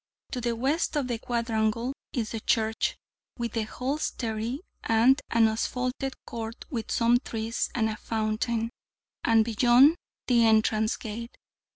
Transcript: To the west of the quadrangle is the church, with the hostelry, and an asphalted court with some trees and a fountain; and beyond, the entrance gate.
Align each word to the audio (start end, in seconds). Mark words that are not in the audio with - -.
To 0.31 0.41
the 0.41 0.55
west 0.55 0.95
of 0.97 1.07
the 1.07 1.19
quadrangle 1.19 1.93
is 2.11 2.31
the 2.31 2.39
church, 2.39 2.97
with 3.37 3.51
the 3.51 3.65
hostelry, 3.65 4.61
and 4.83 5.21
an 5.29 5.47
asphalted 5.47 6.15
court 6.25 6.65
with 6.71 6.89
some 6.89 7.19
trees 7.19 7.69
and 7.75 7.87
a 7.87 7.97
fountain; 7.97 8.71
and 9.23 9.45
beyond, 9.45 9.95
the 10.25 10.43
entrance 10.43 10.97
gate. 10.97 11.37